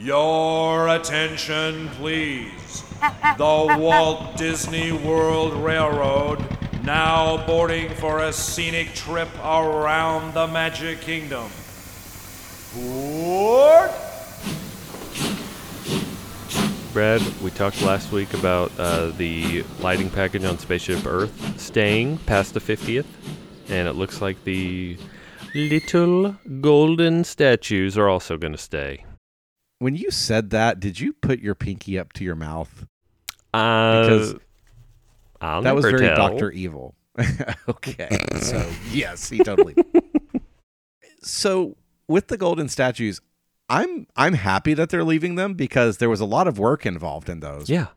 [0.00, 2.84] Your attention, please.
[3.36, 6.38] The Walt Disney World Railroad
[6.84, 11.50] now boarding for a scenic trip around the Magic Kingdom.
[12.76, 13.90] Board!
[16.92, 22.54] Brad, we talked last week about uh, the lighting package on Spaceship Earth staying past
[22.54, 23.04] the 50th,
[23.68, 24.96] and it looks like the
[25.56, 29.04] little golden statues are also going to stay.
[29.78, 32.86] When you said that, did you put your pinky up to your mouth?
[33.54, 34.34] Uh, Because
[35.40, 36.16] I'll that was very tell.
[36.16, 36.94] Doctor Evil.
[37.68, 38.08] okay,
[38.40, 39.74] so yes, he totally.
[41.22, 43.20] so with the golden statues,
[43.68, 47.28] I'm I'm happy that they're leaving them because there was a lot of work involved
[47.28, 47.68] in those.
[47.68, 47.88] Yeah.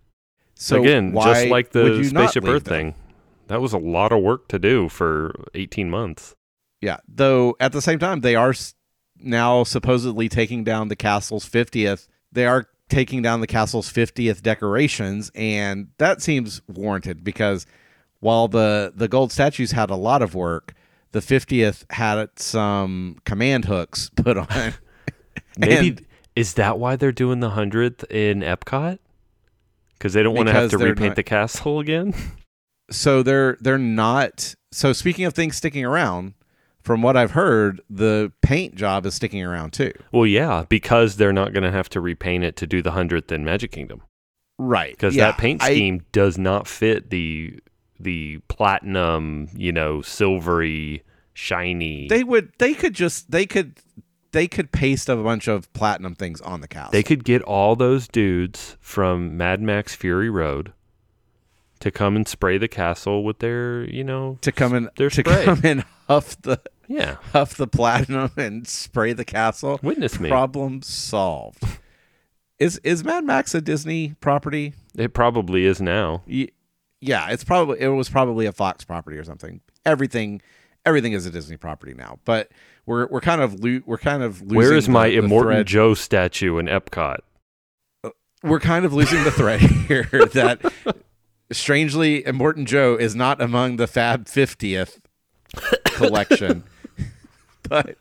[0.56, 2.94] So Again, why just like the Spaceship Earth them?
[2.94, 2.96] thing,
[3.48, 6.36] that was a lot of work to do for 18 months.
[6.82, 8.54] Yeah, though at the same time they are
[9.24, 12.08] now supposedly taking down the castle's 50th.
[12.32, 17.66] They are taking down the castle's 50th decorations and that seems warranted because
[18.20, 20.74] while the the gold statues had a lot of work,
[21.12, 24.74] the 50th had some command hooks put on.
[25.58, 29.00] Maybe And- is that why they're doing the hundredth in Epcot?
[29.98, 32.14] Because they don't want to have to repaint not- the castle again.
[32.92, 36.34] so they're they're not so speaking of things sticking around,
[36.84, 39.92] from what I've heard, the paint job is sticking around too.
[40.12, 43.32] well, yeah, because they're not going to have to repaint it to do the hundredth
[43.32, 44.02] in Magic Kingdom.
[44.58, 44.92] Right.
[44.94, 47.60] Because Yeah, that paint I- scheme does not fit the
[48.00, 52.08] the platinum, you know, silvery, shiny.
[52.08, 53.78] they would they could just they could
[54.32, 56.92] they could paste a bunch of platinum things on the castle.
[56.92, 60.74] They could get all those dudes from Mad Max Fury Road
[61.82, 65.22] to come and spray the castle with their, you know, to come in their to
[65.22, 65.46] spray.
[65.46, 67.16] come and huff the yeah.
[67.32, 69.80] huff the platinum and spray the castle.
[69.84, 70.30] Witness me.
[70.30, 71.64] Problem solved.
[72.60, 74.74] Is is Mad Max a Disney property?
[74.96, 76.22] It probably is now.
[76.28, 79.62] Yeah, it's probably it was probably a Fox property or something.
[79.86, 80.42] Everything
[80.86, 82.20] everything is a Disney property now.
[82.26, 82.52] But
[82.86, 85.42] we're we're kind of lo- we're kind of losing Where is the- my the Immortan
[85.44, 85.68] thread.
[85.68, 87.18] Joe statue in Epcot?
[88.04, 88.10] Uh,
[88.44, 90.04] we're kind of losing the thread here
[90.34, 90.62] that
[91.52, 95.00] strangely Immortan Joe is not among the Fab 50th
[95.86, 96.64] collection.
[97.70, 97.98] but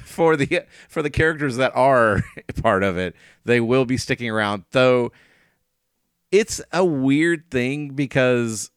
[0.00, 2.22] for the for the characters that are
[2.62, 3.14] part of it,
[3.44, 4.64] they will be sticking around.
[4.72, 5.12] Though
[6.30, 8.70] it's a weird thing because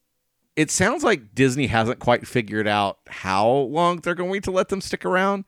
[0.56, 4.82] it sounds like Disney hasn't quite figured out how long they're going to let them
[4.82, 5.46] stick around.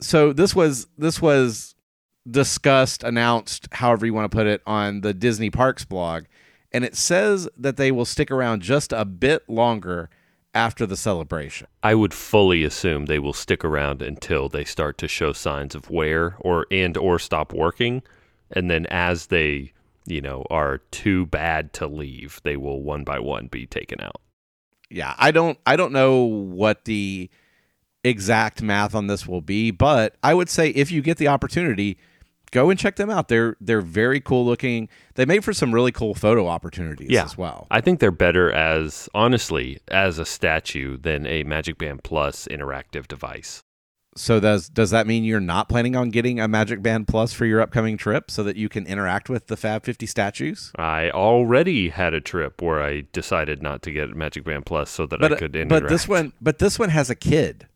[0.00, 1.74] So this was this was
[2.28, 6.24] discussed, announced, however you want to put it, on the Disney Parks blog.
[6.72, 10.08] And it says that they will stick around just a bit longer
[10.54, 11.66] after the celebration.
[11.82, 15.90] I would fully assume they will stick around until they start to show signs of
[15.90, 18.02] wear or and or stop working,
[18.50, 19.72] and then as they,
[20.06, 24.20] you know, are too bad to leave, they will one by one be taken out.
[24.90, 27.30] Yeah, I don't I don't know what the
[28.04, 31.98] exact math on this will be, but I would say if you get the opportunity,
[32.52, 33.26] go and check them out.
[33.28, 34.88] They're they're very cool looking.
[35.16, 37.24] They made for some really cool photo opportunities Yeah.
[37.24, 37.66] as well.
[37.70, 43.08] I think they're better as honestly as a statue than a Magic Band Plus interactive
[43.08, 43.62] device.
[44.14, 47.46] So does does that mean you're not planning on getting a Magic Band Plus for
[47.46, 50.70] your upcoming trip so that you can interact with the Fab 50 statues?
[50.76, 55.06] I already had a trip where I decided not to get Magic Band Plus so
[55.06, 55.84] that I could interact.
[55.84, 57.66] but this one but this one has a kid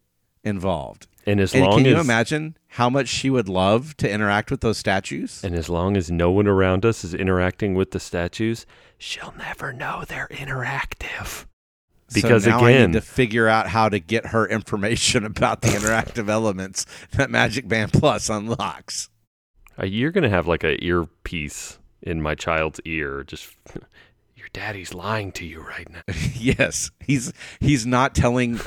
[0.45, 1.07] involved.
[1.27, 4.61] and as and long can you imagine how much she would love to interact with
[4.61, 5.43] those statues?
[5.43, 8.67] and as long as no one around us is interacting with the statues,
[8.99, 11.47] she'll never know they're interactive.
[12.13, 15.69] Because so now I need to figure out how to get her information about the
[15.69, 19.09] interactive elements that Magic Band Plus unlocks.
[19.81, 23.25] Uh, you're gonna have like a earpiece in my child's ear.
[23.27, 23.57] Just
[24.37, 26.03] your daddy's lying to you right now.
[26.35, 28.61] yes, he's he's not telling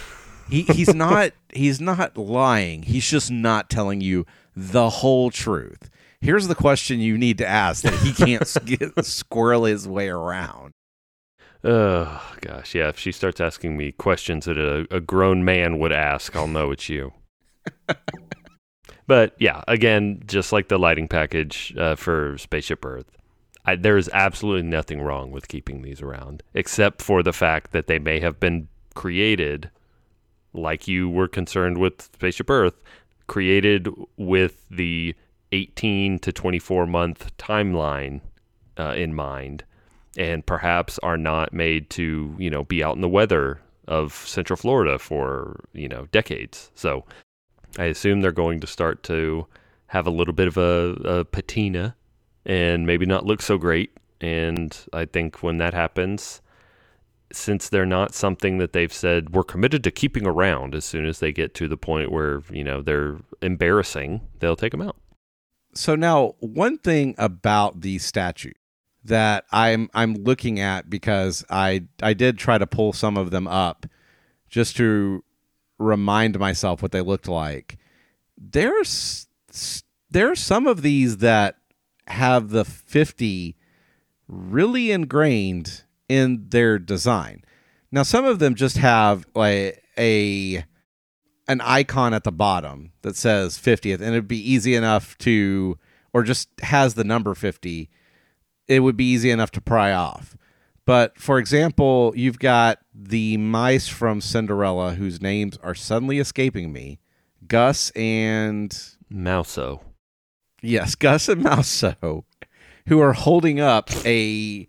[0.50, 2.84] he, he's not he's not lying.
[2.84, 5.90] He's just not telling you the whole truth.
[6.22, 10.74] Here's the question you need to ask that he can't get, squirrel his way around.
[11.64, 12.90] Oh gosh, yeah.
[12.90, 16.72] If she starts asking me questions that a, a grown man would ask, I'll know
[16.72, 17.14] it's you.
[19.08, 23.12] but yeah, again, just like the lighting package uh, for Spaceship Earth,
[23.66, 27.88] I, there is absolutely nothing wrong with keeping these around, except for the fact that
[27.88, 29.70] they may have been created,
[30.54, 32.76] like you were concerned with Spaceship Earth,
[33.28, 35.16] created with the
[35.52, 38.22] 18 to 24 month timeline
[38.78, 39.64] uh, in mind
[40.18, 44.58] and perhaps are not made to you know be out in the weather of Central
[44.58, 46.72] Florida for you know decades.
[46.76, 47.06] So
[47.78, 49.48] I assume they're going to start to
[49.88, 51.96] have a little bit of a, a patina
[52.46, 53.92] and maybe not look so great.
[54.22, 56.42] And I think when that happens,
[57.32, 61.20] since they're not something that they've said we're committed to keeping around as soon as
[61.20, 64.96] they get to the point where, you know, they're embarrassing, they'll take them out.
[65.74, 68.54] So now one thing about the statue
[69.04, 73.48] that I'm I'm looking at because I I did try to pull some of them
[73.48, 73.86] up
[74.50, 75.24] just to
[75.78, 77.78] remind myself what they looked like.
[78.38, 79.28] There's
[80.10, 81.58] there are some of these that
[82.08, 83.56] have the 50
[84.28, 87.46] really ingrained in their design.
[87.92, 90.66] Now some of them just have like a
[91.48, 95.78] an icon at the bottom that says 50th and it'd be easy enough to
[96.14, 97.90] or just has the number 50
[98.68, 100.38] it would be easy enough to pry off
[100.86, 107.00] but for example you've got the mice from cinderella whose names are suddenly escaping me
[107.48, 109.82] gus and Mouso.
[110.62, 112.26] yes gus and mouso
[112.88, 114.68] who are holding up a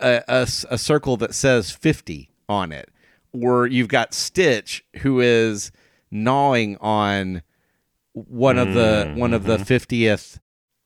[0.00, 2.90] a, a a circle that says 50 on it
[3.32, 5.70] or you've got stitch who is
[6.10, 7.42] gnawing on
[8.12, 9.72] one of the mm, one of the mm-hmm.
[9.72, 10.38] 50th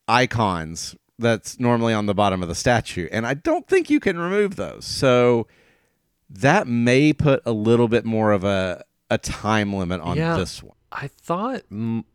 [0.08, 3.08] icons that's normally on the bottom of the statue.
[3.12, 4.84] And i don't think you can remove those.
[4.84, 5.46] So
[6.28, 10.36] that may put a little bit more of a a time limit on Yeah.
[10.36, 11.62] this one I thought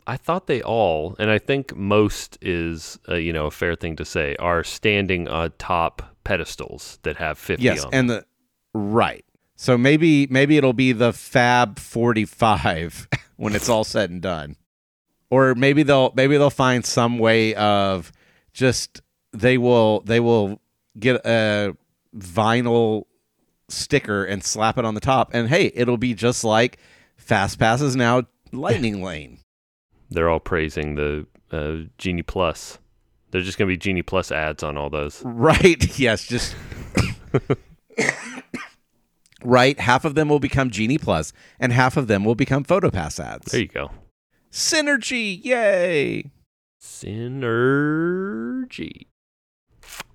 [0.06, 3.95] I thought they all, and I think most is uh, you know a fair thing
[3.95, 7.94] to say, are standing atop pedestals that have fifty yes on.
[7.94, 8.25] and the
[8.74, 9.25] right.
[9.56, 13.07] So maybe maybe it'll be the fab 45
[13.38, 14.56] when it's all said and done.
[15.31, 18.12] Or maybe they'll maybe they'll find some way of
[18.53, 19.01] just
[19.33, 20.62] they will they will
[21.00, 21.75] get a
[22.15, 23.06] vinyl
[23.68, 25.31] sticker and slap it on the top.
[25.33, 26.77] And hey it'll be just like
[27.18, 29.39] fast passes now lightning lane
[30.09, 32.79] They're all praising the uh, Genie Plus.
[33.31, 35.21] There's just gonna be Genie Plus ads on all those.
[35.25, 36.55] right yes just
[39.44, 43.19] right half of them will become genie plus and half of them will become photopass
[43.23, 43.91] ads There you go.
[44.51, 46.31] synergy yay
[46.81, 47.88] Synergy.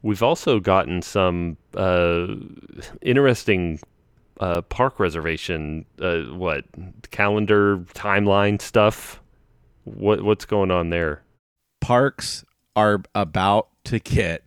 [0.03, 2.27] We've also gotten some uh,
[3.03, 3.81] interesting
[4.41, 6.65] uh, park reservation, uh, what
[7.11, 9.21] calendar timeline stuff.
[9.85, 11.23] What what's going on there?
[11.81, 12.45] parks
[12.77, 14.47] are about to get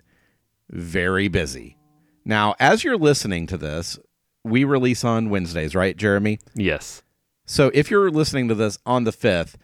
[0.69, 1.75] very busy.
[2.23, 3.99] Now, as you're listening to this,
[4.45, 6.39] we release on Wednesdays, right, Jeremy?
[6.55, 7.01] Yes,
[7.45, 9.55] So if you're listening to this on the 5th,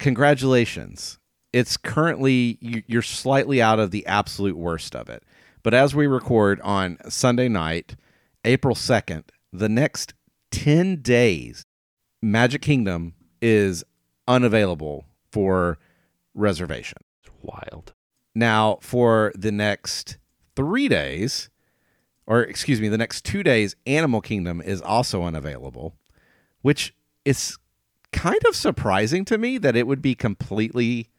[0.00, 1.18] congratulations.
[1.52, 5.22] It's currently, you- you're slightly out of the absolute worst of it.
[5.62, 7.94] But as we record on Sunday night,
[8.44, 10.14] April 2nd, the next
[10.50, 11.64] 10 days,
[12.22, 13.84] Magic Kingdom is
[14.26, 15.78] unavailable for
[16.34, 16.98] reservation.
[17.22, 17.92] it's wild.
[18.34, 20.16] Now, for the next
[20.56, 21.50] three days,
[22.26, 25.96] or excuse me, the next two days, Animal Kingdom is also unavailable,
[26.62, 26.94] which
[27.24, 27.58] is
[28.12, 31.10] kind of surprising to me that it would be completely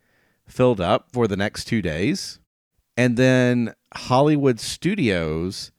[0.48, 2.40] filled up for the next two days.
[2.96, 5.72] And then Hollywood Studios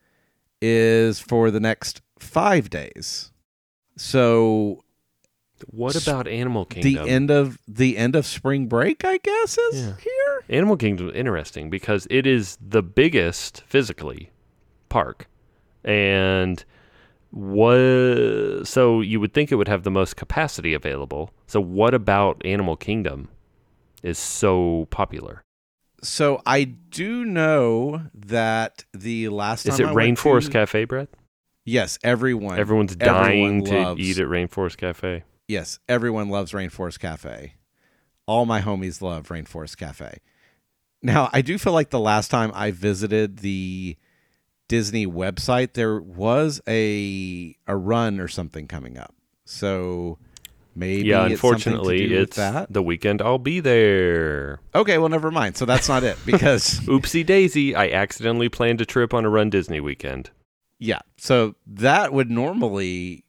[0.61, 3.31] is for the next five days.
[3.97, 4.83] So
[5.71, 7.05] What about Animal Kingdom?
[7.05, 9.97] the end of the end of spring break, I guess, is Yeah.
[10.03, 10.45] here.
[10.49, 14.31] Animal Kingdom is interesting because it is the biggest physically
[14.89, 15.29] park,
[15.85, 16.65] and
[17.31, 18.67] what?
[18.67, 21.31] So you would think it would have the most capacity available.
[21.47, 23.29] So what about Animal Kingdom
[24.03, 25.43] is so popular?
[26.03, 31.09] So I do know that the last Is it Rainforest to- Cafe, Brett?
[31.65, 32.59] Yes, everyone.
[32.59, 35.23] Everyone's everyone dying to loves- eat at Rainforest Cafe.
[35.49, 37.55] Yes, everyone loves Rainforest Cafe.
[38.27, 40.19] All my homies love Rainforest Cafe.
[41.03, 43.97] Now, I do feel like the last time I visited the
[44.69, 49.15] Disney website, there was a a run or something coming up.
[49.45, 50.17] So
[50.75, 52.73] maybe yeah, it's to unfortunately, it's that.
[52.73, 53.21] the weekend.
[53.21, 54.61] I'll be there.
[54.75, 55.59] Okay, well, never mind.
[55.59, 57.75] So that's not it because Oopsie daisy!
[57.75, 60.31] I accidentally planned a trip on a Run Disney weekend.
[60.85, 61.01] Yeah.
[61.17, 63.25] So that would normally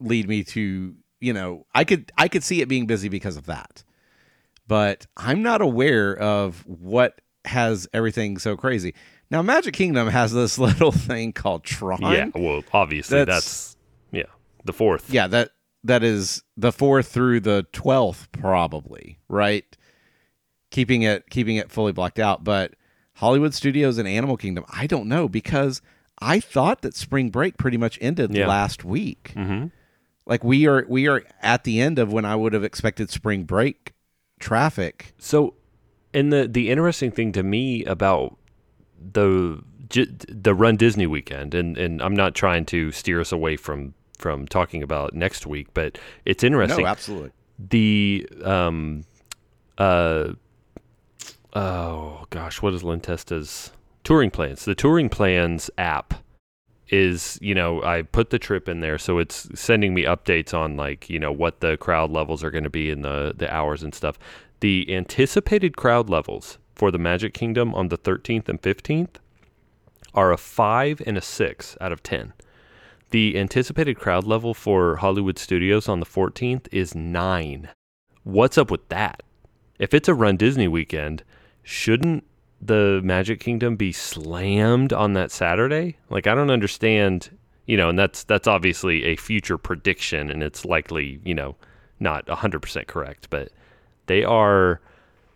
[0.00, 3.46] lead me to, you know, I could I could see it being busy because of
[3.46, 3.82] that.
[4.68, 8.94] But I'm not aware of what has everything so crazy.
[9.30, 12.00] Now Magic Kingdom has this little thing called Tron.
[12.02, 13.76] yeah, well, obviously That's- that's,
[14.12, 14.32] yeah
[14.64, 15.10] the fourth.
[15.12, 15.50] Yeah, that
[15.84, 19.76] that is the 4th through the 12th probably, right?
[20.70, 22.74] Keeping it keeping it fully blocked out, but
[23.14, 25.82] Hollywood Studios and Animal Kingdom, I don't know because
[26.20, 28.46] I thought that spring break pretty much ended Yeah.
[28.46, 29.32] last week.
[29.36, 29.66] Mm-hmm.
[30.26, 33.42] like we are we are at the end of when I would have expected spring
[33.44, 33.92] break
[34.38, 35.14] traffic.
[35.18, 35.54] So
[36.14, 38.36] And the the interesting thing to me about
[39.12, 39.62] the
[40.28, 44.46] the Run Disney weekend, and and I'm not trying to steer us away from from
[44.46, 46.84] talking about next week, but it's interesting.
[46.84, 47.30] No, absolutely.
[47.58, 49.04] the um
[49.78, 50.28] uh
[51.54, 53.72] oh gosh, what is Len Testa's
[54.04, 54.64] touring plans?
[54.64, 56.14] The touring plans app
[56.88, 60.76] is you know I put the trip in there, so it's sending me updates on
[60.76, 63.82] like you know what the crowd levels are going to be in the the hours
[63.82, 64.18] and stuff.
[64.60, 69.16] The anticipated crowd levels for the Magic Kingdom on the 13th and 15th
[70.14, 72.32] are a five and a six out of ten.
[73.10, 77.68] The anticipated crowd level for Hollywood Studios on the 14th is nine.
[78.24, 79.22] What's up with that?
[79.78, 81.22] If it's a Run Disney weekend,
[81.62, 82.24] shouldn't
[82.64, 85.96] the Magic Kingdom be slammed on that Saturday?
[86.08, 90.64] Like I don't understand, you know, and that's that's obviously a future prediction and it's
[90.64, 91.56] likely, you know,
[91.98, 93.50] not 100% correct, but
[94.06, 94.80] they are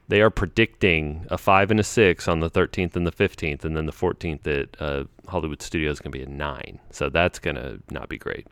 [0.08, 3.76] they are predicting a 5 and a 6 on the 13th and the 15th and
[3.76, 6.78] then the 14th at uh, Hollywood Studios is going to be a 9.
[6.90, 8.46] So that's going to not be great.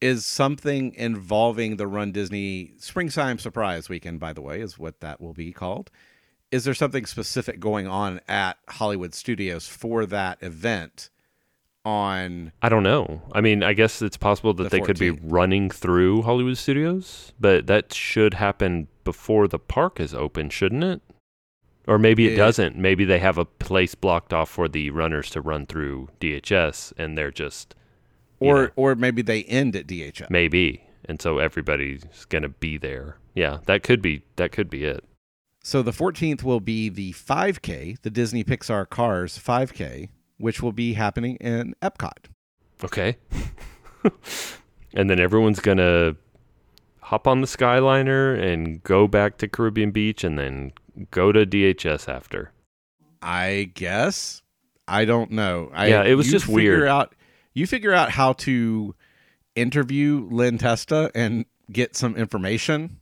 [0.00, 5.20] Is something involving the Run Disney Springtime Surprise Weekend, by the way, is what that
[5.20, 5.90] will be called.
[6.50, 11.10] Is there something specific going on at Hollywood Studios for that event
[11.84, 13.22] on I don't know.
[13.32, 17.32] I mean, I guess it's possible that The they could be running through Hollywood Studios,
[17.40, 21.00] but that should happen before the park is open, shouldn't it?
[21.86, 22.76] Or maybe it It- doesn't.
[22.76, 27.16] Maybe they have a place blocked off for the runners to run through DHS and
[27.16, 27.74] they're just
[28.40, 30.28] or know, or maybe they end at DHS.
[30.30, 30.82] maybe.
[31.06, 33.16] And so everybody's going to be there.
[33.34, 35.04] Yeah, that could be that could be it.
[35.68, 40.08] So the 14th will be the 5K, the Disney Pixar Cars 5K,
[40.38, 42.30] which will be happening in Epcot.
[42.82, 43.18] Okay.
[44.94, 46.16] and then everyone's going to
[47.00, 50.72] hop on the Skyliner and go back to Caribbean Beach and then
[51.10, 52.50] go to DHS after.
[53.20, 54.40] I guess.
[54.88, 55.70] I don't know.
[55.74, 56.88] I, Yeah, it was just figure weird.
[56.88, 57.14] Out,
[57.52, 58.94] you figure out how to
[59.54, 63.00] interview Len Testa and get some information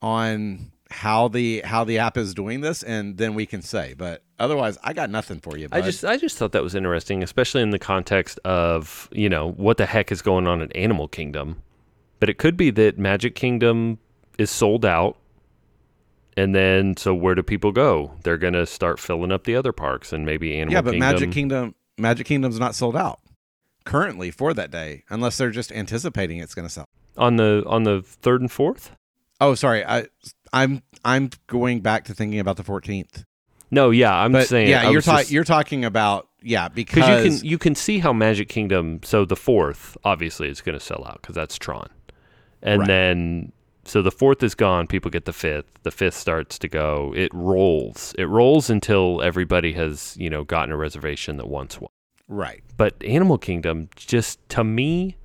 [0.00, 3.94] on how the how the app is doing this, and then we can say.
[3.96, 5.68] But otherwise, I got nothing for you.
[5.70, 9.50] I just I just thought that was interesting, especially in the context of, you know,
[9.52, 11.62] what the heck is going on in Animal Kingdom.
[12.20, 13.98] But it could be that Magic Kingdom
[14.38, 15.16] is sold out.
[16.36, 18.12] And then so where do people go?
[18.22, 20.72] They're going to start filling up the other parks and maybe Animal Kingdom.
[20.72, 21.08] yeah, but Kingdom.
[21.08, 23.20] Magic Kingdom Magic Kingdom's not sold out
[23.84, 26.86] currently for that day, unless they're just anticipating it's going to sell.
[27.16, 28.90] on the on the 3rd and 4th?
[29.40, 29.84] Oh, sorry.
[29.84, 30.06] I
[30.52, 33.24] I'm I'm going back to thinking about the 14th.
[33.70, 37.24] No, yeah, I'm But saying yeah, you're talking just- you're talking about yeah because Because
[37.24, 39.00] you can you can see how Magic Kingdom.
[39.04, 41.88] So the fourth, obviously, is going to sell out because that's Tron,
[42.62, 42.86] and Right.
[42.88, 43.52] then
[43.84, 44.86] so the fourth is gone.
[44.86, 45.66] People get the fifth.
[45.82, 47.12] The fifth starts to go.
[47.16, 48.14] It rolls.
[48.18, 51.90] It rolls until everybody has you know gotten a reservation that wants one.
[52.28, 52.62] right.
[52.76, 55.16] But Animal Kingdom just to me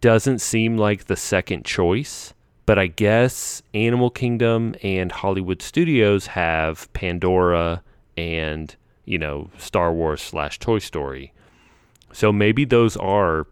[0.00, 2.34] doesn't seem like the second choice.
[2.66, 7.82] But I guess Animal Kingdom and Hollywood Studios have Pandora
[8.16, 11.32] and you know Star Wars slash Toy Story.
[12.12, 13.46] So maybe those are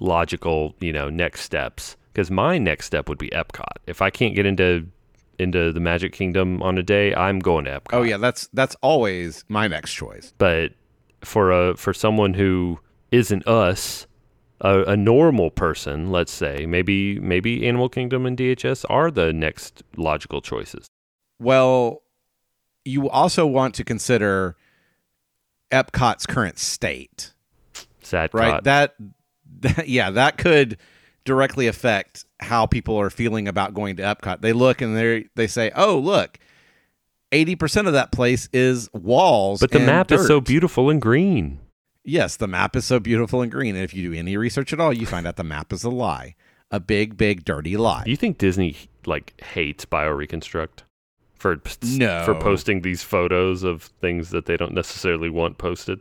[0.00, 1.96] logical, you know, next steps.
[2.12, 3.76] Because my next step would be Epcot.
[3.86, 4.86] If I can't get into
[5.38, 7.94] into the Magic Kingdom on a day, I'm going to Epcot.
[7.94, 10.32] Oh yeah, that's that's always my next choice.
[10.38, 10.72] But
[11.22, 12.78] for a for someone who
[13.10, 14.06] isn't us,
[14.62, 19.82] a, a normal person, let's say, maybe maybe Animal Kingdom and DHS are the next
[19.96, 20.86] logical choices.
[21.38, 22.02] Well,
[22.84, 24.56] you also want to consider
[25.72, 27.32] Epcot's current state,
[28.02, 28.62] Sad right?
[28.62, 28.94] That,
[29.60, 30.78] that yeah, that could
[31.24, 34.40] directly affect how people are feeling about going to Epcot.
[34.42, 36.38] They look and they they say, "Oh, look,
[37.32, 41.58] 80% of that place is walls." but the map is so beautiful and green.
[42.04, 43.74] Yes, the map is so beautiful and green.
[43.76, 45.90] And if you do any research at all, you find out the map is a
[45.90, 46.34] lie.
[46.70, 48.04] A big, big, dirty lie.
[48.04, 50.80] Do you think Disney like hates BioReconstruct
[51.34, 52.24] for No.
[52.24, 56.00] for posting these photos of things that they don't necessarily want posted?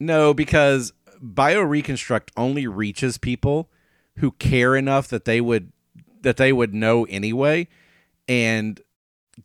[0.00, 3.68] No, because bioreconstruct only reaches people
[4.18, 5.72] who care enough that they would
[6.22, 7.68] that they would know anyway
[8.28, 8.80] and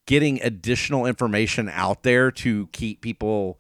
[0.06, 3.60] getting additional information out there to keep people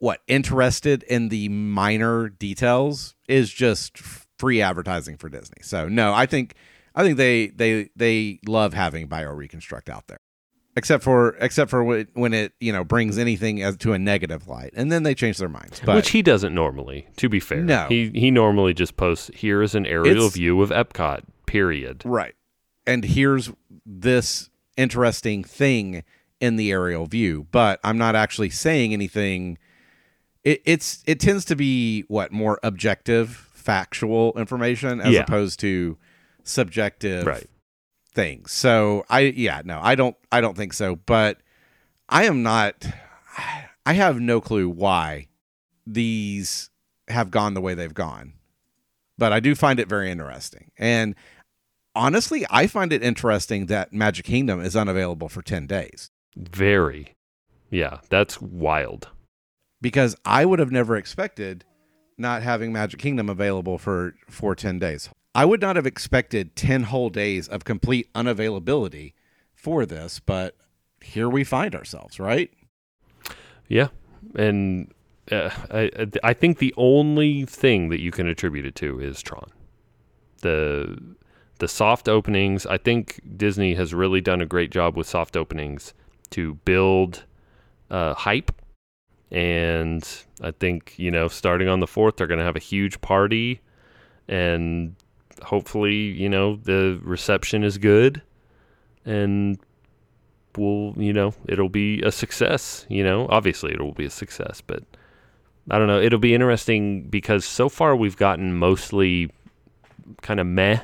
[0.00, 5.62] what interested in the minor details is just free advertising for Disney.
[5.62, 6.54] So no, I think
[6.94, 10.18] I think they they they love having bioreconstruct out there.
[10.76, 13.98] Except for except for when it, when it you know brings anything as to a
[13.98, 15.80] negative light, and then they change their minds.
[15.84, 17.62] But Which he doesn't normally, to be fair.
[17.62, 17.86] No.
[17.88, 22.02] He he normally just posts here is an aerial It's- view of Epcot, period.
[22.04, 22.34] Right.
[22.86, 23.50] And here's
[23.84, 26.04] this interesting thing
[26.40, 29.58] in the aerial view, but I'm not actually saying anything.
[30.44, 35.20] It, it's it tends to be what more objective, factual information as Yeah.
[35.20, 35.98] opposed to
[36.44, 37.46] subjective Right.
[38.14, 38.52] things.
[38.52, 41.38] So I yeah, no, I don't I don't think so, but
[42.08, 42.86] I am not
[43.86, 45.28] I have no clue why
[45.86, 46.70] these
[47.08, 48.34] have gone the way they've gone.
[49.18, 50.70] But I do find it very interesting.
[50.78, 51.14] And
[51.94, 57.14] honestly, I find it interesting that Magic Kingdom is unavailable for 10 days Very.
[57.70, 59.08] Yeah, that's wild.
[59.80, 61.64] Because I would have never expected
[62.18, 65.08] not having Magic Kingdom available for for 10 days.
[65.34, 69.14] I would not have expected 10 whole days of complete unavailability
[69.54, 70.56] for this, but
[71.00, 72.50] here we find ourselves, right?
[73.68, 73.88] Yeah,
[74.34, 74.92] and
[75.30, 75.90] uh, I
[76.22, 79.50] I think the only thing that you can attribute it to is Tron.
[80.42, 81.16] The
[81.58, 82.66] the soft openings.
[82.66, 85.94] I think Disney has really done a great job with soft openings
[86.30, 87.24] to build
[87.90, 88.50] uh, hype,
[89.30, 90.06] and
[90.40, 93.60] I think you know starting on the fourth they're going to have a huge party,
[94.28, 94.94] and
[95.42, 98.22] hopefully you know the reception is good,
[99.04, 99.58] and
[100.56, 103.26] we'll, you know it'll be a success you know.
[103.28, 104.82] Obviously it'll be a success but
[105.70, 106.00] i don't know.
[106.00, 109.30] It'll be interesting because so far we've gotten mostly
[110.22, 110.80] kind of meh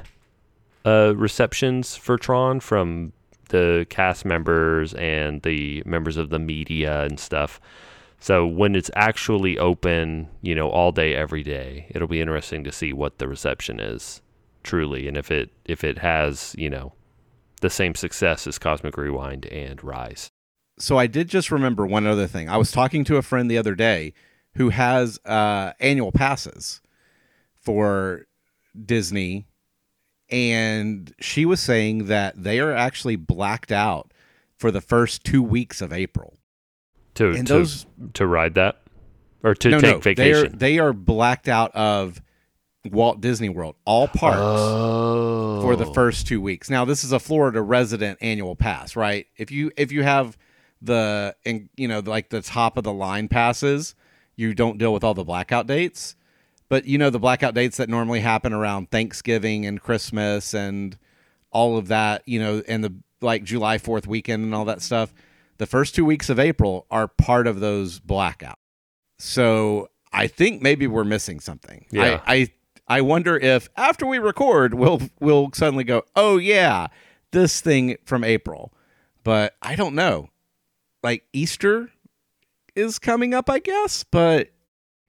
[0.85, 3.12] uh, receptions for tron from
[3.49, 7.61] the cast members and the members of the media and stuff
[8.26, 12.73] so when it's actually open you know all day every day it'll be interesting to
[12.73, 14.21] see what the reception is
[14.62, 16.92] truly and if it if it has you know
[17.61, 20.30] the same success as Cosmic Rewind and Rise.
[20.78, 22.49] So I did just remember one other thing.
[22.49, 24.12] I was talking to a friend the other day
[24.54, 26.80] who has uh, annual passes
[27.54, 28.26] for
[28.85, 29.47] Disney,
[30.30, 34.12] and she was saying that they are actually blacked out
[34.59, 36.36] for the first two weeks of April.
[37.16, 38.82] To And to, those to ride that
[39.42, 40.59] or to no, take no, they are vacation.
[40.59, 42.20] they are blacked out of
[42.85, 44.38] Walt Disney World, all parks.
[44.40, 45.61] oh.
[45.62, 45.92] for the oh.
[45.92, 46.70] first two weeks.
[46.70, 49.26] Now, this is a Florida resident annual pass, right?
[49.37, 50.37] If you if you have
[50.83, 53.94] the and you know like the top of the line passes,
[54.37, 56.16] you don't deal with all the blackout dates.
[56.68, 60.98] But you know the blackout dates that normally happen around Thanksgiving and Christmas and
[61.50, 65.14] all of that, you know, and the like July 4th weekend and all that stuff.
[65.59, 68.55] The first two weeks of April are part of those blackouts.
[69.19, 71.87] So I think maybe we're missing something.
[71.90, 72.21] Yeah.
[72.27, 72.49] I, I
[72.88, 76.88] I wonder if after we record we'll we'll suddenly go, oh yeah,
[77.33, 78.73] this thing from April.
[79.25, 80.29] But I don't know.
[81.03, 81.90] Like Easter
[82.75, 84.05] is coming up, I guess.
[84.05, 84.51] But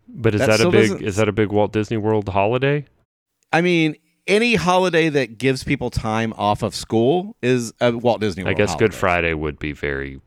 [0.07, 2.85] but is that that, a big is that a big Walt Disney World holiday?
[3.53, 8.43] I mean, any holiday that gives people time off of school is a Walt Disney
[8.43, 8.55] World.
[8.55, 8.93] I guess Good.
[8.93, 10.19] Friday would be very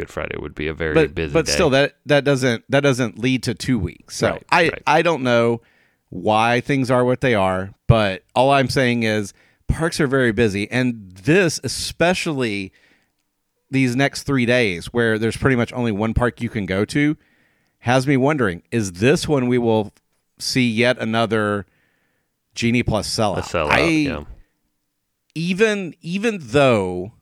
[0.00, 1.52] Good Friday would be a very but busy but day.
[1.52, 4.16] still that that doesn't that doesn't lead to two weeks.
[4.16, 4.82] So Right, I right.
[4.86, 5.60] I don't know
[6.08, 9.34] why things are what they are, but all I'm saying is
[9.68, 12.72] parks are very busy, and this especially
[13.70, 17.18] these next three days where there's pretty much only one park you can go to
[17.80, 19.92] has me wondering: is this when we will
[20.38, 21.66] see yet another
[22.54, 23.38] Genie Plus sellout?
[23.38, 23.70] a sellout.
[23.70, 24.24] I, yeah.
[25.34, 27.12] even even though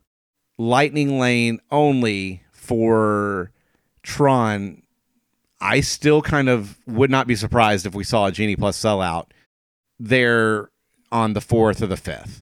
[0.57, 3.51] lightning lane only for
[4.03, 4.83] tron
[5.61, 9.27] i still kind of would not be surprised if we saw a genie plus sellout
[9.99, 10.71] there
[11.11, 12.41] on the fourth or the fifth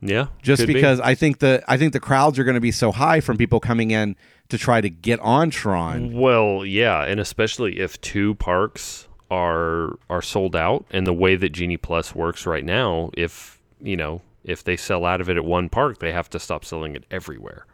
[0.00, 0.26] Yeah.
[0.42, 0.74] just could be.
[0.74, 3.36] because i think the i think the crowds are going to be so high from
[3.36, 4.16] people coming in
[4.48, 10.22] to try to get on tron Well, yeah, and especially if two parks are are
[10.22, 14.62] sold out and the way that Genie Plus works right now, if, you know, if
[14.62, 17.64] they sell out of it at one park, they have to stop selling it everywhere.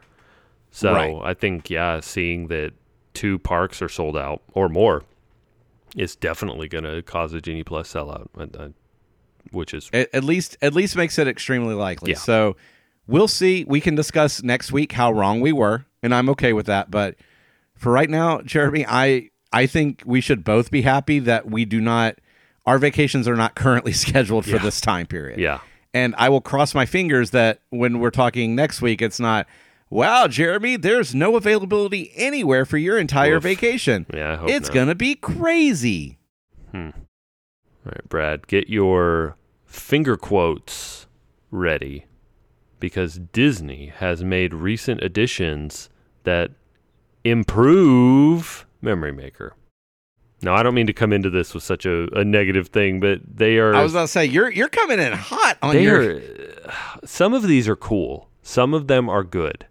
[0.71, 1.15] So, Right.
[1.23, 2.71] I think yeah, seeing that
[3.13, 5.03] two parks are sold out or more
[5.97, 8.69] is definitely going to cause a Genie Plus sellout, I- I-
[9.51, 12.11] which is at, at least at least makes it extremely likely.
[12.11, 12.17] Yeah.
[12.17, 12.55] So
[13.07, 13.65] we'll see.
[13.67, 16.89] We can discuss next week how wrong we were, and I'm okay with that.
[16.89, 17.15] But
[17.75, 21.81] for right now, Jeremy, I I think we should both be happy that we do
[21.81, 22.15] not
[22.65, 24.57] our vacations are not currently scheduled for Yeah.
[24.63, 25.39] this time period.
[25.39, 25.59] yeah.
[25.93, 29.45] And I will cross my fingers that when we're talking next week, it's not.
[29.91, 33.43] Wow, Jeremy, there's no availability anywhere for your entire Oof.
[33.43, 34.05] vacation.
[34.13, 34.73] Yeah, I hope It's not.
[34.73, 36.17] gonna be crazy.
[36.71, 36.91] Hmm.
[37.85, 41.07] All right, Brad, get your finger quotes
[41.51, 42.05] ready
[42.79, 45.89] because Disney has made recent additions
[46.23, 46.51] that
[47.25, 49.55] improve Memory Maker.
[50.41, 53.19] Now, I don't mean to come into this with such a, a negative thing, but
[53.31, 56.21] they are I was about to say you're you're coming in hot on your are
[56.65, 56.71] uh,
[57.03, 58.29] some of these are cool.
[58.41, 59.67] Some of them are good.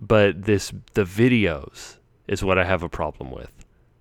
[0.00, 3.52] But this the videos is what I have a problem with.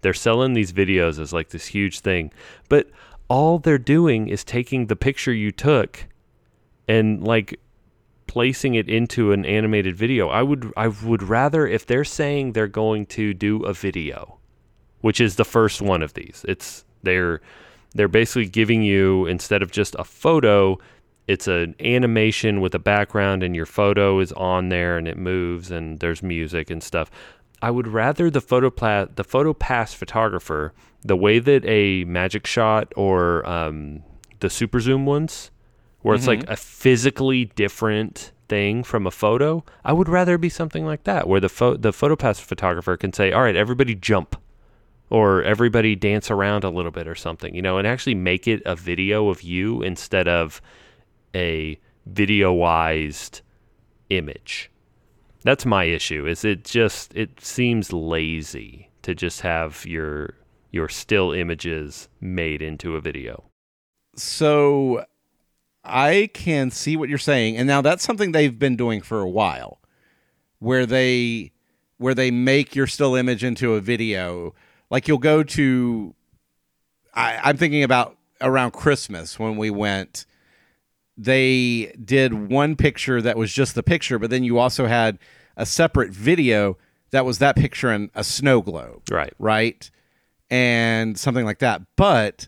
[0.02, 2.32] They're selling these videos as like this huge thing,
[2.70, 2.90] but
[3.30, 6.08] all they're doing is taking the picture you took
[6.88, 7.60] and like
[8.28, 10.30] placing it into an animated video.
[10.30, 14.40] I would I would rather if they're saying they're going to do a video,
[15.02, 16.46] which is the first one of these.
[16.48, 17.42] It's they're
[17.96, 20.80] they're basically giving you instead of just a photo,
[21.28, 25.72] it's an animation with a background and your photo is on there and it moves
[25.72, 27.10] and there's music and stuff.
[27.62, 33.48] I would rather the photopla- the photopass photographer, the way that a magic shot or
[33.48, 34.04] um,
[34.42, 35.50] the super zoom ones,
[36.02, 39.64] where it's like a physically different thing from a photo.
[39.86, 43.32] I would rather be something like that, where the pho- the photopass photographer can say,
[43.32, 44.36] "All right, everybody jump."
[45.10, 48.64] Or everybody dance around a little bit or something, you know, and actually make it
[48.66, 50.60] a video of you instead of
[51.36, 51.80] a
[52.12, 53.42] videoized
[54.10, 54.70] image.
[55.44, 56.26] That's my issue.
[56.26, 60.36] Is it just it seems lazy to just have your
[60.74, 63.44] your still images made into a video.
[64.16, 65.06] So
[65.84, 69.30] I can see what you're saying, and now that's something they've been doing for a
[69.30, 69.80] while,
[70.60, 71.52] where they
[71.98, 74.56] where they make your still image into a video.
[74.90, 76.16] Like you'll go to,
[77.14, 80.26] I, I'm thinking about around Christmas when we went.
[81.18, 85.20] They did one picture that was just the picture, but then you also had
[85.56, 86.78] a separate video
[87.12, 89.34] that was that picture in a snow globe Right.
[89.38, 89.90] right?
[90.50, 91.82] And something like that.
[91.96, 92.48] But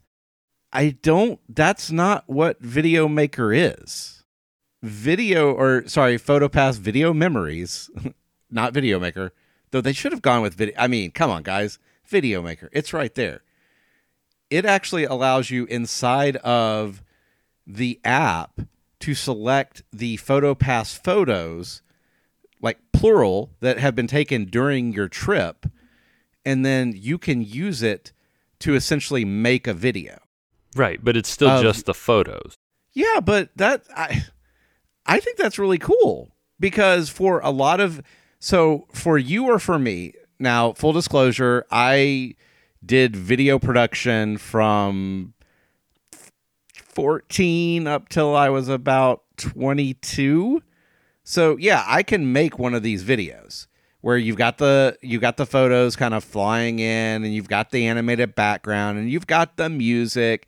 [0.73, 4.23] I don't, that's not what Video Maker is.
[4.81, 7.89] Video, or sorry, PhotoPass Video Memories,
[8.51, 9.31] not Video Maker,
[9.71, 10.75] though they should have gone with video.
[10.77, 11.79] I mean, come on, guys.
[12.07, 13.41] Video Maker, it's right there.
[14.49, 17.01] It actually allows you inside of
[17.65, 18.61] the app
[19.01, 21.81] to select the PhotoPass photos,
[22.61, 25.65] like plural, that have been taken during your trip
[26.45, 28.13] and then you can use it
[28.59, 30.19] to essentially make a video.
[30.75, 32.53] Right, but it's still Of- just the photos.
[32.93, 34.23] Yeah, but that I
[35.05, 38.01] I think that's really cool because for a lot of
[38.39, 42.35] so for you or for me, now full disclosure, I
[42.85, 45.33] did video production from
[46.95, 50.63] 14 up till I was about 22.
[51.23, 53.67] So, yeah, I can make one of these videos
[54.01, 57.71] where you've got the you've got the photos kind of flying in and you've got
[57.71, 60.47] the animated background and you've got the music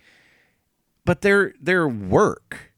[1.07, 2.73] but they're they're work.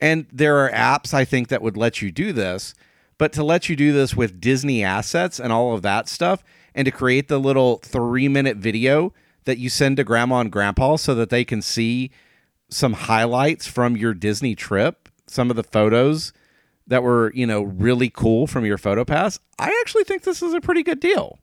[0.00, 2.74] And there are apps I think that would let you do this,
[3.18, 6.42] but to let you do this with Disney assets and all of that stuff
[6.74, 11.14] and to create the little 3-minute video that you send to grandma and grandpa so
[11.14, 12.10] that they can see
[12.72, 16.32] some highlights from your Disney trip, some of the photos
[16.86, 19.38] that were, you know, really cool from your photo pass.
[19.58, 21.38] I actually think this is a pretty good deal.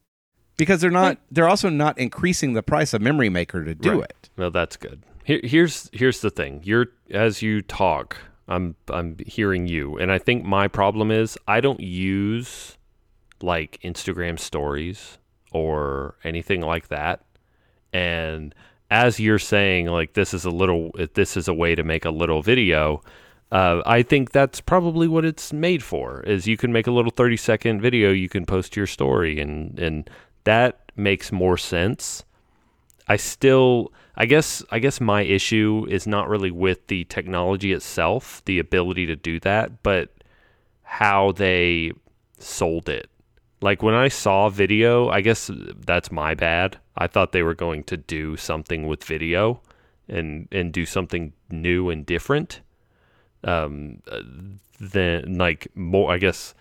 [0.57, 4.09] Because they're not they're also not increasing the price of Memory Maker to do Right.
[4.09, 4.29] it.
[4.35, 5.03] Well, that's good.
[5.23, 6.59] Here, here's here's the thing.
[6.65, 8.17] You're as you talk,
[8.49, 12.77] I'm I'm hearing you, and I think my problem is I don't use
[13.41, 15.17] like Instagram stories
[15.53, 17.21] or anything like that.
[17.93, 18.53] And
[18.89, 22.09] as you're saying, like this is a little, this is a way to make a
[22.09, 23.03] little video.
[23.51, 26.21] Uh, I think that's probably what it's made for.
[26.21, 29.77] Is you can make a little 30 second video, you can post your story, and
[29.79, 30.09] and
[30.43, 32.23] that makes more sense.
[33.07, 38.43] I still I guess I guess my issue is not really with the technology itself,
[38.45, 40.09] the ability to do that, but
[40.83, 41.93] how they
[42.37, 43.09] sold it.
[43.61, 45.51] Like when I saw video, I guess
[45.85, 46.77] that's my bad.
[46.97, 49.61] I thought they were going to do something with video
[50.07, 52.61] and and do something new and different.
[53.43, 54.01] Um
[54.79, 56.55] than like more I guess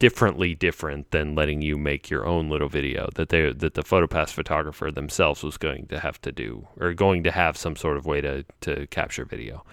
[0.00, 4.30] differently different than letting you make your own little video that they that the photopass
[4.30, 8.06] photographer themselves was going to have to do or going to have some sort of
[8.06, 9.64] way to to capture video.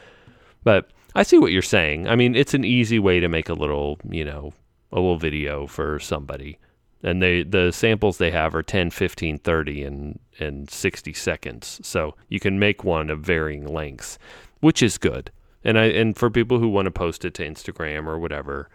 [0.64, 2.08] But I see what you're saying.
[2.08, 4.54] I mean, it's an easy way to make a little, you know,
[4.92, 6.58] a little video for somebody.
[7.04, 11.80] And they the samples they have are 10, 15, 30 and and 60 seconds.
[11.84, 14.18] So you can make one of varying lengths,
[14.62, 15.32] which is good.
[15.64, 18.70] And I and for people who want to post it to Instagram or whatever,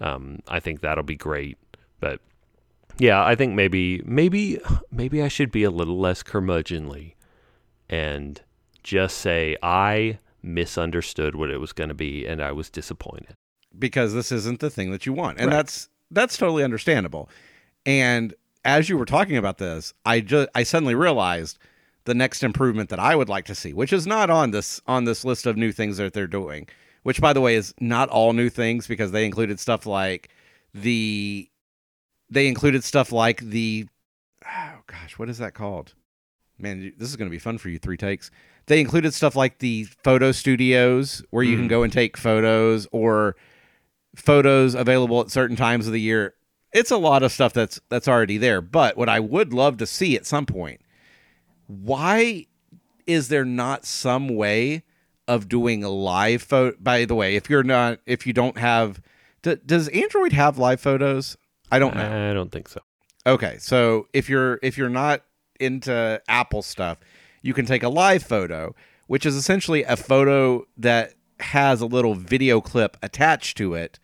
[0.00, 1.58] um, I think that'll be great.
[2.00, 2.20] But
[2.98, 7.14] yeah, I think maybe maybe maybe I should be a little less curmudgeonly
[7.88, 8.40] and
[8.82, 13.34] just say I misunderstood what it was going to be and I was disappointed.
[13.78, 15.56] Because this isn't the thing that you want and Right.
[15.56, 17.28] that's that's totally understandable
[17.86, 18.34] and
[18.64, 21.58] as you were talking about this i just i suddenly realized
[22.04, 25.04] the next improvement that i would like to see which is not on this on
[25.04, 26.66] this list of new things that they're doing
[27.02, 30.28] which by the way is not all new things because they included stuff like
[30.72, 31.48] the
[32.30, 33.86] they included stuff like the
[34.46, 35.94] oh gosh, what is that called?
[36.58, 37.78] Man, this is going to be fun for you.
[37.78, 38.30] Three takes.
[38.66, 41.70] They included stuff like the photo studios where you can Mm.
[41.70, 43.36] go and take photos or
[44.14, 46.34] photos available at certain times of the year.
[46.72, 48.60] It's a lot of stuff that's that's already there.
[48.60, 50.80] But what I would love to see at some point,
[51.66, 52.46] why
[53.06, 54.82] is there not some way
[55.28, 56.76] of doing a live photo?
[56.80, 59.00] By the way, if you're not, if you don't have,
[59.42, 61.36] d- does Android have live photos?
[61.70, 62.30] I don't know.
[62.30, 62.80] I don't think so.
[63.26, 65.22] Okay, so if you're if you're not
[65.60, 66.98] into Apple stuff,
[67.42, 68.74] you can take a live photo,
[69.06, 73.98] which is essentially a photo that has a little video clip attached to it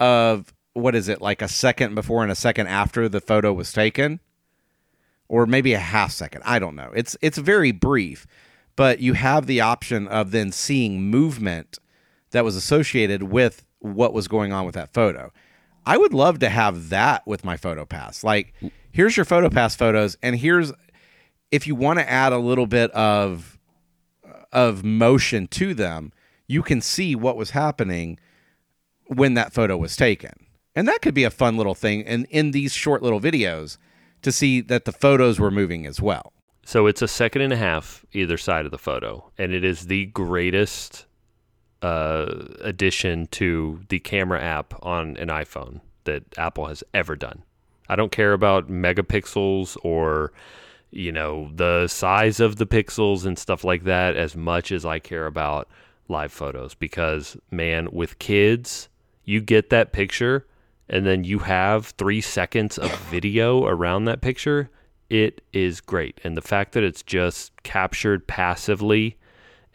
[0.00, 3.72] of what is it like a second before and a second after the photo was
[3.72, 4.18] taken?
[5.28, 6.42] Or maybe a half second.
[6.44, 6.90] I don't know.
[6.92, 8.26] It's it's very brief
[8.80, 11.78] but you have the option of then seeing movement
[12.30, 15.30] that was associated with what was going on with that photo.
[15.84, 18.24] I would love to have that with my photo pass.
[18.24, 18.54] Like
[18.90, 20.72] here's your photo pass photos and here's
[21.50, 23.58] if you want to add a little bit of
[24.50, 26.10] of motion to them
[26.48, 28.18] you can see what was happening
[29.14, 30.32] when that photo was taken
[30.74, 33.76] and that could be a fun little thing in in these short little videos
[34.22, 36.32] to see that the photos were moving as well
[36.64, 39.86] So it's a second and a half either side of the photo, and it is
[39.86, 41.06] the greatest
[41.82, 42.26] uh,
[42.60, 47.42] addition to the camera app on an iPhone that Apple has ever done.
[47.88, 50.32] I don't care about megapixels or
[50.92, 54.98] you know the size of the pixels and stuff like that as much as I
[55.00, 55.66] care about
[56.08, 58.88] live photos because man with kids
[59.30, 60.46] you get that picture
[60.88, 64.70] and then you have 3 seconds of video around that picture
[65.10, 66.20] it is great.
[66.22, 69.18] And the fact that it's just captured passively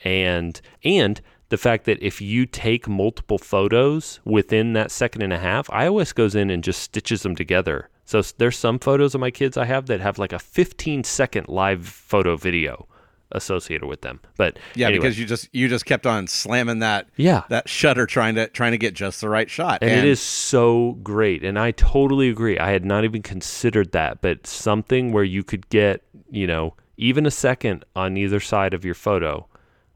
[0.04, 5.38] and and the fact that if you take multiple photos within that second and a
[5.38, 7.90] half ios goes in and just stitches them together.
[8.06, 11.48] So there's some photos of my kids i have that have like a 15 second
[11.50, 12.88] live photo video
[13.32, 14.20] associated with them.
[14.38, 15.00] But yeah anyway.
[15.00, 17.44] because you just you just kept on slamming that yeah.
[17.50, 19.80] that shutter trying to trying to get just the right shot.
[19.82, 21.44] And, it is so great.
[21.44, 22.58] And i totally agree.
[22.60, 27.26] I had not even considered that but something where you could get you know even
[27.26, 29.48] a second on either side of your photo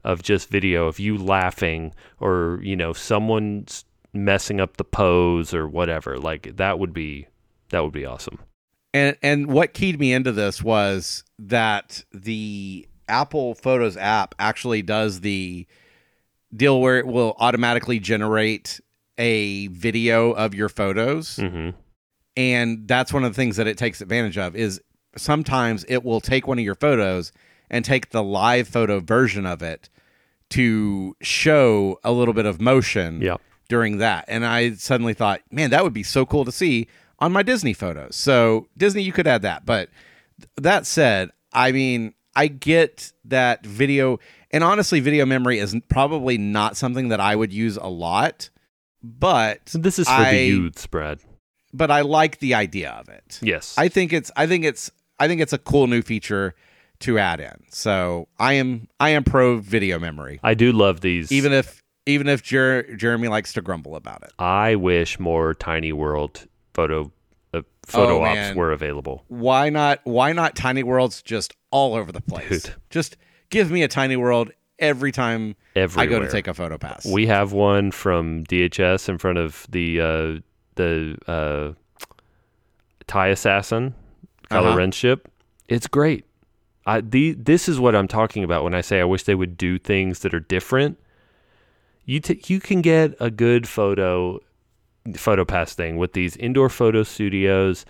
[0.04, 5.68] of just video of you laughing or you know someone's messing up the pose or
[5.68, 6.18] whatever.
[6.18, 7.26] Like that would be
[7.70, 8.38] that would be awesome.
[8.92, 15.20] And and what keyed me into this was that the Apple Photos app actually does
[15.20, 15.66] the
[16.54, 18.80] deal where it will automatically generate
[19.18, 21.70] a video of your photos hmm
[22.36, 24.80] and that's one of the things that it takes advantage of is
[25.16, 27.32] sometimes it will take one of your photos
[27.68, 29.90] and take the live photo version of it
[30.48, 33.36] to show a little bit of motion yeah
[33.70, 34.26] during that.
[34.28, 36.88] And I suddenly thought, man, that would be so cool to see
[37.20, 38.16] on my Disney photos.
[38.16, 39.64] So, Disney, you could add that.
[39.64, 39.88] But
[40.38, 44.18] th- that said, I mean, I get that video,
[44.50, 48.50] and honestly, video memory is probably not something that I would use a lot,
[49.02, 51.20] but this is for I- the youths brad
[51.72, 53.38] but I like the idea of it.
[53.42, 54.90] yes I think it's I think it's
[55.20, 56.54] I think it's a cool new feature
[57.00, 57.62] to add in.
[57.70, 62.26] So I am I am pro video memory, i do love these even if even
[62.28, 64.32] if Jer- Jeremy likes to grumble about it.
[64.38, 67.12] i wish more tiny world photo
[67.86, 68.56] photo Oh, ops man.
[68.56, 70.00] were available Why not?
[70.04, 72.64] Why not tiny worlds just all over the place?
[72.64, 72.74] Dude.
[72.90, 73.16] Just
[73.50, 77.04] give me a tiny world every time everywhere I go to take a photo pass.
[77.06, 80.40] We have one from DHS in front of the uh,
[80.76, 81.72] the uh,
[83.06, 83.94] Thai Assassin
[84.50, 84.76] Kylo Uh-huh.
[84.76, 85.28] Ren ship.
[85.68, 86.24] It's great.
[86.86, 89.56] I the this is what I'm talking about when I say I wish they would
[89.56, 90.98] do things that are different.
[92.04, 94.40] You t- you can get a good photo
[95.14, 97.84] photo pass thing with these indoor photo studios.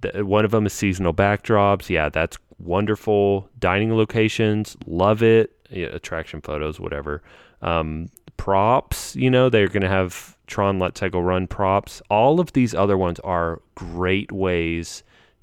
[0.00, 1.88] The, one of them is seasonal backdrops.
[1.88, 3.48] Yeah, that's wonderful.
[3.58, 5.52] Dining locations, love it.
[5.70, 7.22] Yeah, attraction photos, whatever.
[7.62, 12.02] Um, props, you know, they're going to have Tron Lightcycle Run props.
[12.10, 15.02] All of these other ones are great ways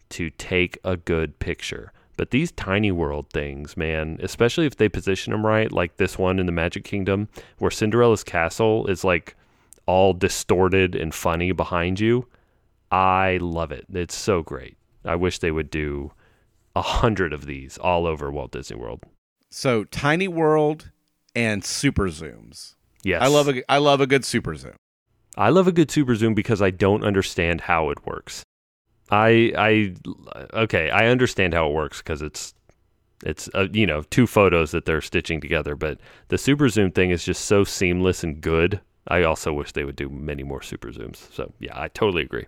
[0.10, 1.91] to take a good picture.
[2.17, 6.38] But these tiny world things, man, especially if they position them right, like this one
[6.38, 9.36] in the Magic Kingdom, where Cinderella's castle is like
[9.91, 12.25] all distorted and funny behind you.
[12.91, 13.86] I love it.
[13.93, 14.77] It's so great.
[15.04, 16.12] I wish they would do
[16.75, 19.01] a hundred of these all over Walt Disney World.
[19.49, 20.91] so tiny world
[21.36, 22.75] and super zooms.
[23.04, 24.75] Yes, I love a I love a good super zoom.
[25.36, 28.43] I love a good super zoom because I don't understand how it works.
[29.10, 29.73] I I
[30.54, 32.54] okay, I understand how it works because it's
[33.25, 35.99] it's uh, you know two photos that they're stitching together, but
[36.30, 38.80] the super zoom thing is just so seamless and good.
[39.08, 41.32] I also wish they would do many more super zooms.
[41.34, 42.46] So yeah, I totally agree.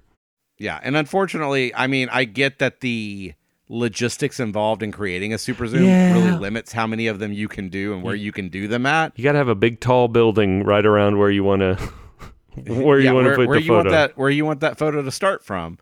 [0.58, 3.34] Yeah, and unfortunately, I mean, I get that the
[3.70, 6.14] logistics involved in creating a super zoom Yeah.
[6.14, 8.86] really limits how many of them you can do and where you can do them
[8.86, 9.14] at.
[9.16, 11.76] You got to have a big, tall building right around where you want to,
[12.68, 13.78] where you Yeah, want to put where the you photo.
[13.78, 15.80] want that where you want that photo to start from.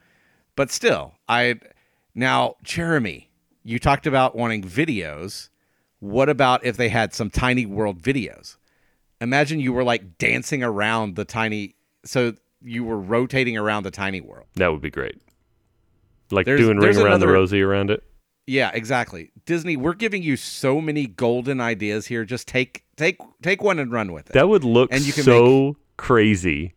[0.56, 1.60] But still, I
[2.16, 3.30] now Jeremy,
[3.64, 5.50] you talked about wanting videos.
[6.00, 8.56] What about if they had some tiny world videos?
[9.22, 14.20] Imagine you were like dancing around the tiny so you were rotating around the tiny
[14.22, 14.48] world.
[14.56, 15.22] That would be great.
[16.32, 18.04] Like There's- doing there's ring around the another- rosy around it.
[18.48, 19.32] Yeah, exactly.
[19.46, 22.26] Disney, we're giving you so many golden ideas here.
[22.26, 24.34] Just take take take one and run with it.
[24.34, 26.74] That would look And you can so crazy.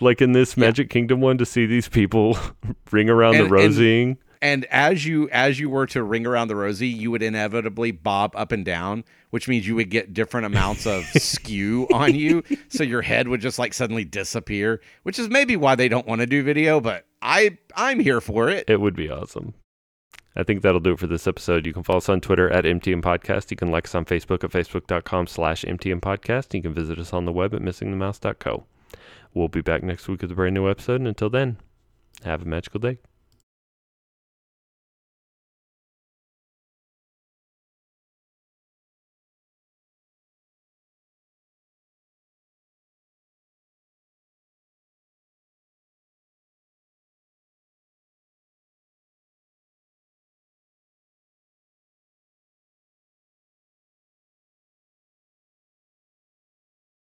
[0.00, 2.36] Like in this Magic Kingdom one, to see these people
[2.90, 4.18] ring around And- the rosying.
[4.44, 8.36] And as you as you were to ring around the rosy, you would inevitably bob
[8.36, 12.42] up and down, which means you would get different amounts of skew on you.
[12.68, 16.20] So your head would just like suddenly disappear, which is maybe why they don't want
[16.20, 18.68] to do video, but I I'm here for it.
[18.68, 19.54] It would be awesome.
[20.36, 21.64] I think that'll do it for this episode.
[21.64, 23.50] You can follow us on Twitter at MTM Podcast.
[23.50, 26.52] You can like us on Facebook at facebook.com slash MTM Podcast.
[26.52, 28.64] You can visit us on the web at missingthemouse.co.
[29.32, 31.00] We'll be back next week with a brand new episode.
[31.00, 31.56] And until then,
[32.24, 32.98] have a magical day.